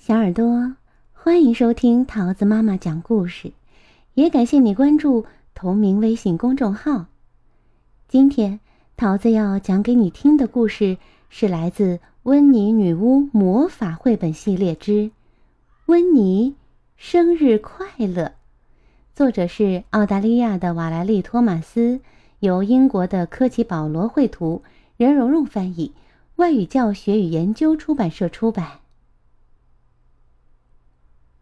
[0.00, 0.76] 小耳朵，
[1.12, 3.52] 欢迎收听桃子妈妈讲故事，
[4.14, 7.04] 也感谢你关注同名微信公众号。
[8.08, 8.60] 今天
[8.96, 10.96] 桃子要讲给你听的故事
[11.28, 14.92] 是来自《温妮女巫魔法绘本系列之
[15.84, 16.54] 《温妮
[16.96, 18.06] 生日快乐》》，
[19.14, 22.00] 作者是澳大利亚的瓦莱丽·托马斯，
[22.38, 24.62] 由英国的科奇·保罗绘图，
[24.96, 25.92] 任蓉蓉翻译，
[26.36, 28.79] 外语教学与研究出版社出版。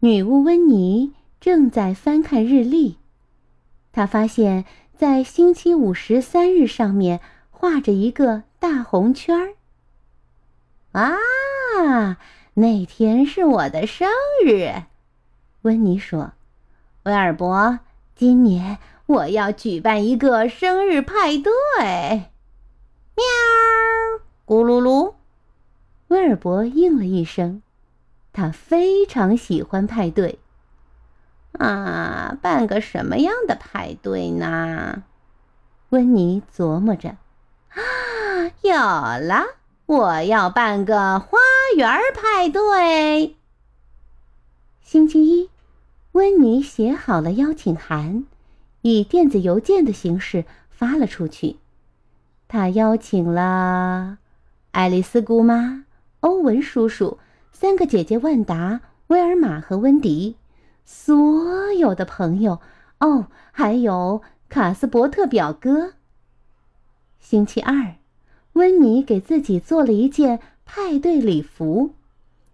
[0.00, 2.98] 女巫温妮正在翻看日历，
[3.90, 4.64] 她发现，
[4.96, 7.18] 在星期五十三日上面
[7.50, 9.54] 画着一个大红圈儿。
[10.92, 12.16] 啊，
[12.54, 14.08] 那天是我的生
[14.46, 14.84] 日，
[15.62, 16.34] 温妮说
[17.02, 17.80] ：“威尔伯，
[18.14, 21.52] 今年我要举办一个生日派对。”
[23.18, 23.24] 喵，
[24.46, 25.14] 咕噜噜，
[26.06, 27.62] 威尔伯应了一声。
[28.38, 30.38] 他非常喜欢派对。
[31.58, 35.02] 啊，办个什么样的派对呢？
[35.88, 37.16] 温妮琢磨着。
[37.70, 37.82] 啊，
[38.62, 38.72] 有
[39.26, 39.44] 了！
[39.86, 41.36] 我要办个花
[41.76, 43.34] 园派对。
[44.82, 45.50] 星期一，
[46.12, 48.24] 温妮写好了邀请函，
[48.82, 51.56] 以电子邮件的形式发了出去。
[52.46, 54.18] 他邀请了
[54.70, 55.86] 爱丽丝姑妈、
[56.20, 57.18] 欧文叔叔。
[57.60, 60.36] 三个姐姐万达、威尔玛和温迪，
[60.84, 62.60] 所有的朋友
[63.00, 65.94] 哦，还有卡斯伯特表哥。
[67.18, 67.96] 星期二，
[68.52, 71.94] 温妮给自己做了一件派对礼服，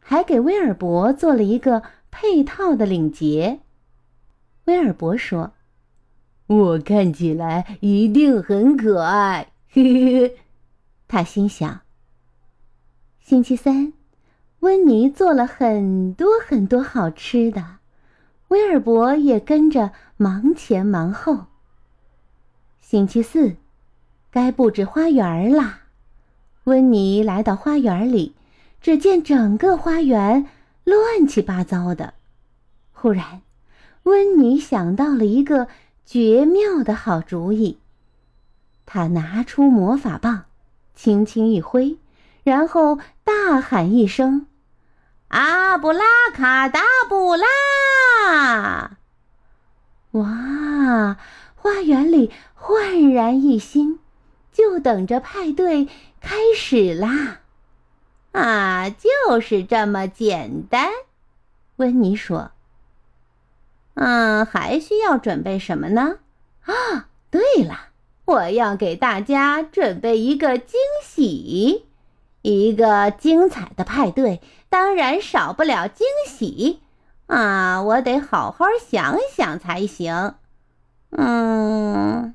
[0.00, 3.60] 还给威尔伯做了一个配套的领结。
[4.64, 5.52] 威尔伯说
[6.48, 10.36] ：“我看起来一定很可爱。”嘿嘿嘿，
[11.06, 11.82] 他心想。
[13.20, 13.92] 星期三。
[14.60, 17.76] 温妮做了很多很多好吃的，
[18.48, 21.46] 威尔伯也跟着忙前忙后。
[22.80, 23.54] 星期四，
[24.32, 25.82] 该布置花园啦。
[26.64, 28.34] 温妮来到花园里，
[28.80, 30.46] 只见整个花园
[30.82, 32.14] 乱七八糟的。
[32.92, 33.42] 忽然，
[34.02, 35.68] 温妮想到了一个
[36.04, 37.78] 绝妙的好主意。
[38.86, 40.46] 他拿出魔法棒，
[40.96, 41.96] 轻轻一挥。
[42.42, 44.46] 然后大喊一声
[45.28, 47.46] ：“阿布拉卡达布拉！”
[50.12, 51.16] 哇，
[51.54, 53.98] 花园里焕然一新，
[54.52, 55.86] 就等着派对
[56.20, 57.40] 开始啦！
[58.32, 60.90] 啊，就是这么简单。
[61.76, 62.50] 温妮说
[63.94, 66.18] ：“嗯，还需要准备什么呢？
[66.64, 67.88] 啊，对了，
[68.24, 71.84] 我要给大家准备一个惊喜。”
[72.42, 76.80] 一个精彩的派对，当然少不了惊喜
[77.26, 77.82] 啊！
[77.82, 80.34] 我得好好想想才行。
[81.10, 82.34] 嗯，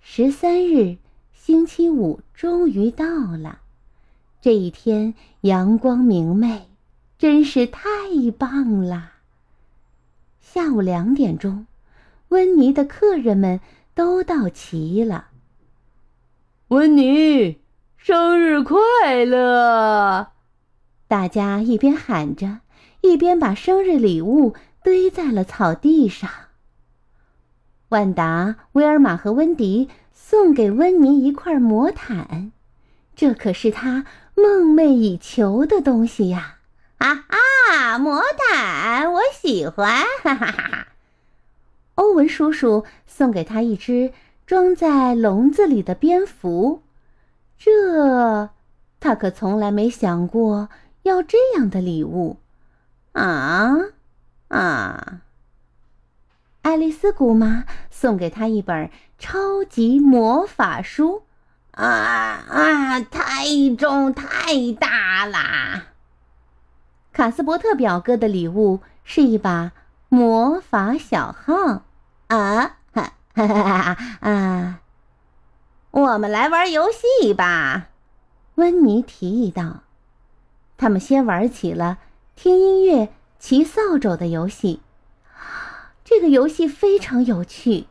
[0.00, 0.98] 十三日，
[1.32, 3.60] 星期五终于到了。
[4.40, 6.68] 这一天阳光明媚，
[7.18, 7.82] 真是太
[8.38, 9.12] 棒了。
[10.40, 11.66] 下午两点钟，
[12.28, 13.60] 温妮的客人们
[13.94, 15.28] 都到齐了。
[16.68, 17.58] 温妮。
[18.00, 20.28] 生日快乐！
[21.08, 22.60] 大家一边喊着，
[23.00, 24.54] 一边把生日礼物
[24.84, 26.30] 堆在了草地上。
[27.88, 32.52] 万达、威尔玛和温迪送给温妮一块魔毯，
[33.16, 36.58] 这可是他梦寐以求的东西呀！
[36.98, 40.04] 啊啊，魔毯，我喜欢！
[40.22, 40.88] 哈哈哈哈！
[41.96, 44.12] 欧文叔叔送给他一只
[44.46, 46.82] 装在笼子里的蝙蝠。
[47.58, 48.50] 这，
[49.00, 50.68] 他可从来没想过
[51.02, 52.38] 要这样的礼物，
[53.12, 53.74] 啊
[54.48, 55.20] 啊！
[56.62, 61.22] 爱丽丝姑妈送给他一本超级魔法书，
[61.72, 63.00] 啊啊！
[63.00, 65.86] 太重太大啦！
[67.12, 69.72] 卡斯伯特表哥的礼物是一把
[70.08, 71.82] 魔法小号，
[72.28, 74.30] 啊哈哈哈啊！
[76.12, 77.88] 我们来玩游戏吧，
[78.54, 79.80] 温妮提议道。
[80.78, 81.98] 他们先玩起了
[82.34, 84.80] 听音乐、骑扫帚的游戏。
[86.04, 87.84] 这个游戏非常有趣，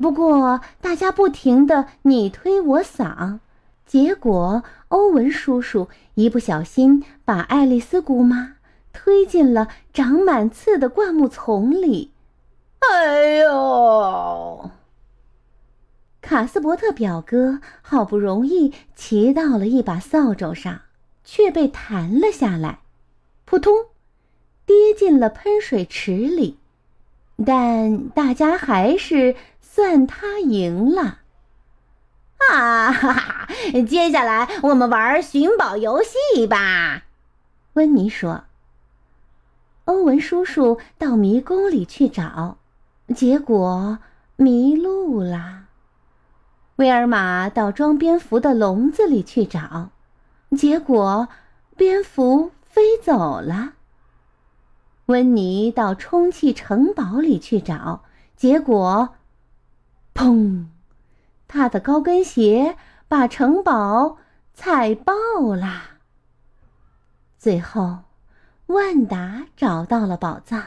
[0.00, 3.40] 不过大家不停的你推我搡，
[3.84, 8.54] 结果欧文叔叔一不小心把爱丽丝姑妈
[8.94, 12.12] 推进了长满刺的灌木丛里。
[12.78, 14.70] 哎呦！
[16.20, 20.82] 卡斯伯特表哥好不容易骑到了一把扫帚上，
[21.24, 22.80] 却被弹了下来。
[23.44, 23.86] 扑通，
[24.66, 26.58] 跌进了喷水池里。
[27.46, 31.20] 但大家还是算他赢了。
[32.50, 33.48] 啊哈哈！
[33.88, 37.04] 接下来我们玩寻宝游戏吧，
[37.74, 38.44] 温妮说。
[39.84, 42.58] 欧文叔叔到迷宫里去找，
[43.14, 43.98] 结果
[44.36, 45.57] 迷路了。
[46.78, 49.90] 威尔玛到装蝙蝠的笼子里去找，
[50.56, 51.26] 结果
[51.76, 53.72] 蝙蝠飞走了。
[55.06, 58.04] 温妮到充气城堡里去找，
[58.36, 59.08] 结果，
[60.14, 60.66] 砰！
[61.48, 62.76] 他的高跟鞋
[63.08, 64.18] 把城堡
[64.54, 65.12] 踩爆
[65.56, 65.82] 了。
[67.40, 68.04] 最后，
[68.66, 70.62] 万达找到了宝藏，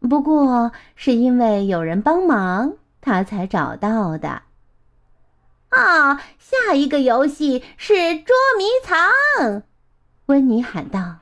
[0.00, 4.42] 不过是因为有人帮忙，他才找到的。
[5.76, 6.22] 啊！
[6.38, 9.62] 下一个游戏是捉迷藏，
[10.26, 11.20] 温妮喊道。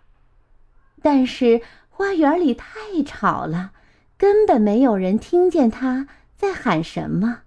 [1.03, 1.63] 但是。
[1.95, 3.73] 花园里太吵了，
[4.17, 7.43] 根本没有人听见他在喊什么。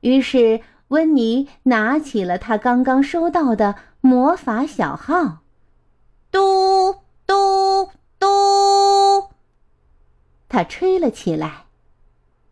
[0.00, 5.38] 于是温妮拿起了他刚刚收到的魔法小号，
[6.30, 7.90] 嘟嘟
[8.20, 9.30] 嘟，
[10.48, 11.64] 他吹了起来。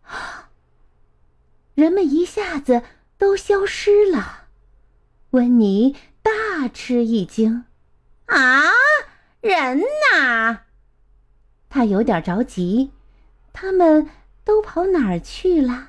[1.77, 2.83] 人们一下子
[3.19, 4.45] 都消失了，
[5.31, 7.65] 温妮大吃一惊
[8.27, 8.63] ：“啊，
[9.41, 10.61] 人呢？”
[11.69, 12.91] 他有点着急，
[13.53, 14.09] 他们
[14.45, 15.89] 都跑哪儿去了？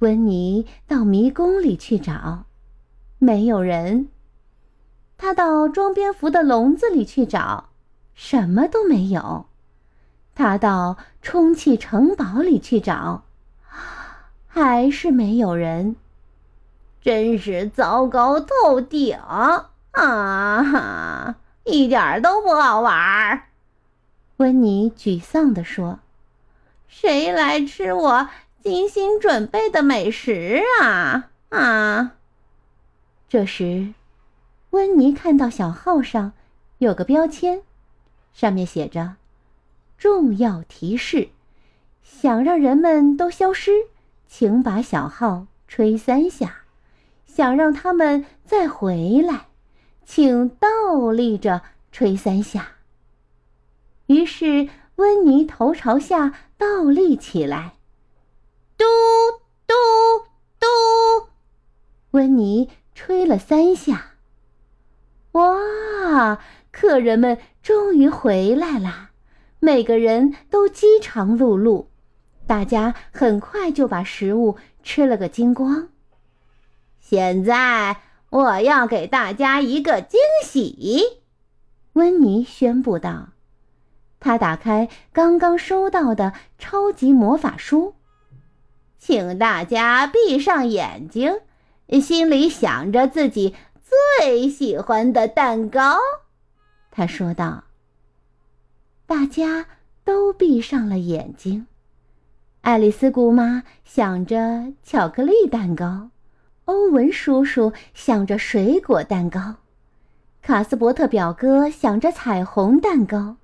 [0.00, 2.46] 温妮到迷宫里去找，
[3.18, 4.08] 没有人。
[5.16, 7.70] 他到装蝙蝠的笼子里去找，
[8.14, 9.46] 什么都没有。
[10.34, 13.24] 他到充气城堡里去找，
[14.56, 15.96] 还是没有人。
[17.02, 19.70] 真是糟糕透顶啊！
[19.92, 23.48] 哈，一点都不好玩儿。
[24.38, 25.98] 温妮沮丧地说
[26.88, 28.30] ：“谁来吃我
[28.62, 32.12] 精心准备的美食啊？”啊！
[33.28, 33.92] 这时，
[34.70, 36.32] 温妮看到小号上
[36.78, 37.60] 有个标签，
[38.32, 39.16] 上面写着
[39.98, 41.28] ：“重要提示，
[42.02, 43.88] 想让人们都消失，
[44.26, 46.46] 请把小号吹三下；
[47.26, 49.46] 想让他们再回来，
[50.04, 52.72] 请倒立着吹三下。”
[54.06, 57.74] 于是，温妮头朝下倒立起来，
[58.76, 58.84] 嘟
[59.66, 59.74] 嘟
[60.58, 61.28] 嘟，
[62.12, 64.12] 温妮吹了三下。
[65.32, 66.38] 哇！
[66.70, 69.10] 客人们终于回来啦，
[69.60, 71.86] 每个人都饥肠辘辘，
[72.46, 75.88] 大家很快就把食物吃了个精光。
[77.00, 78.00] 现在，
[78.30, 81.22] 我要给大家一个惊喜，
[81.94, 83.30] 温妮宣布道。
[84.20, 87.94] 他打开刚刚收到的超级魔法书，
[88.98, 91.40] 请大家闭上眼睛，
[92.00, 93.54] 心里想着自己
[94.18, 95.98] 最喜欢的蛋糕。
[96.90, 97.64] 他说道。
[99.06, 99.66] 大家
[100.02, 101.68] 都闭上了眼睛。
[102.66, 106.10] 爱丽丝姑妈想着巧克力蛋糕，
[106.64, 109.54] 欧文叔叔想着水果蛋糕，
[110.42, 113.36] 卡斯伯特表哥想着彩虹蛋糕。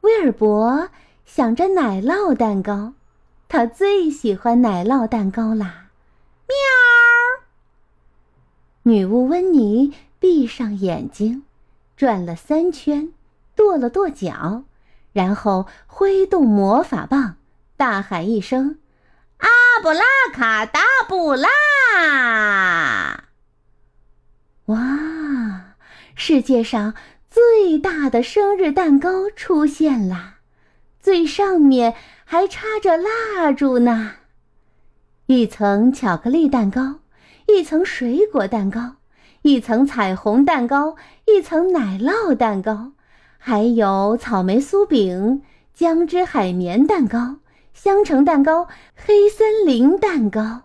[0.00, 0.88] 威尔伯
[1.24, 2.94] 想着奶酪蛋糕，
[3.48, 5.90] 他最喜欢奶酪蛋糕啦！
[6.48, 6.56] 喵。
[8.82, 11.44] 女巫温妮闭上眼睛，
[11.96, 13.12] 转了三圈，
[13.54, 14.64] 跺了跺脚，
[15.12, 17.36] 然后挥动魔法棒，
[17.76, 18.78] 大喊一声
[19.38, 19.48] ：“阿
[19.82, 20.02] 布拉
[20.32, 21.48] 卡达布拉！”
[24.66, 25.74] 哇，
[26.14, 26.94] 世界上！
[27.28, 30.36] 最大的生日蛋糕出现了，
[30.98, 34.12] 最上面还插着蜡烛呢。
[35.26, 37.00] 一层巧克力蛋糕，
[37.46, 38.96] 一层水果蛋糕，
[39.42, 42.92] 一层彩虹蛋糕，一层奶酪蛋糕，
[43.36, 45.42] 还有草莓酥饼、
[45.74, 47.36] 姜汁海绵蛋糕、
[47.76, 50.62] 香橙蛋糕、黑森林蛋糕。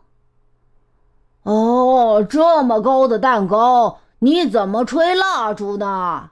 [1.43, 6.31] 哦，这么高的蛋糕，你怎么吹蜡烛呢？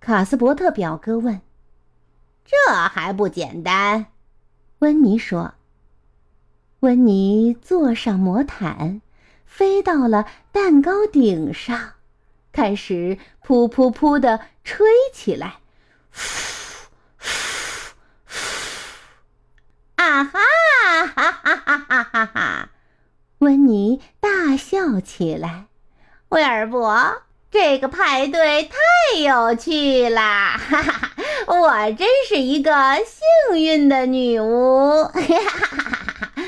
[0.00, 1.40] 卡斯伯特表哥问
[2.44, 4.06] ：“这还不简单？”
[4.80, 5.54] 温妮说。
[6.80, 9.00] 温妮坐上魔毯，
[9.46, 11.92] 飞到了蛋糕顶上，
[12.50, 13.16] 开始
[13.46, 15.60] 噗噗噗的吹起来。
[19.94, 20.40] 啊哈！
[21.06, 22.68] 哈哈哈哈哈哈！
[23.52, 25.66] 温妮大笑起来。
[26.30, 27.22] 威尔伯。
[27.50, 28.78] 这个派对太
[29.20, 30.56] 有趣啦！
[30.56, 31.10] 哈哈，
[31.46, 32.72] 我真是一个
[33.04, 35.04] 幸运的女巫。
[35.04, 36.42] 哈哈哈哈哈！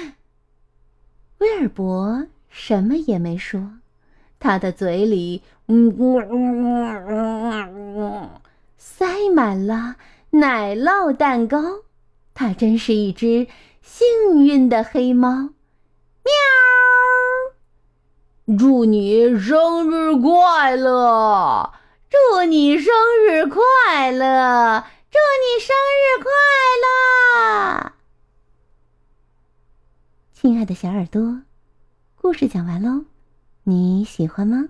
[1.37, 3.73] 威尔伯什么也没说，
[4.41, 5.43] 他的嘴里
[8.79, 9.97] 塞满了
[10.31, 11.83] 奶酪蛋糕。
[12.33, 13.47] 他真是一只
[13.83, 15.29] 幸运的黑猫。
[16.25, 16.33] 喵！
[18.47, 21.73] 祝你生日快乐！
[22.11, 22.93] 祝你生
[23.27, 24.85] 日快乐！
[25.11, 26.31] 祝你生日快
[26.85, 27.93] 乐！
[30.35, 31.41] 亲爱的小耳朵，
[32.17, 33.07] 故事讲完喽，
[33.63, 34.69] 你喜欢吗？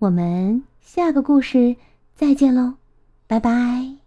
[0.00, 1.76] 我们下个故事
[2.16, 2.74] 再见喽，
[3.28, 3.97] 拜拜。